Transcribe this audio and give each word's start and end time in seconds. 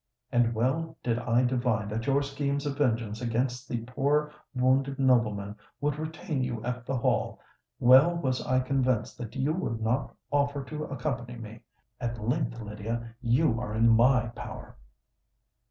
And 0.31 0.55
well 0.55 0.97
did 1.03 1.19
I 1.19 1.43
divine 1.43 1.87
that 1.89 2.07
your 2.07 2.23
schemes 2.23 2.65
of 2.65 2.75
vengeance 2.79 3.21
against 3.21 3.69
the 3.69 3.81
poor 3.83 4.31
wounded 4.55 4.97
nobleman 4.97 5.55
would 5.79 5.99
retain 5.99 6.43
you 6.43 6.63
at 6.65 6.87
the 6.87 6.97
Hall: 6.97 7.39
well 7.79 8.15
was 8.15 8.43
I 8.43 8.61
convinced 8.61 9.19
that 9.19 9.35
you 9.35 9.53
would 9.53 9.79
not 9.79 10.15
offer 10.31 10.63
to 10.63 10.85
accompany 10.85 11.35
me! 11.37 11.59
At 11.99 12.19
length, 12.19 12.59
Lydia, 12.59 13.13
you 13.21 13.59
are 13.59 13.75
in 13.75 13.89
my 13.89 14.25
power!" 14.29 14.75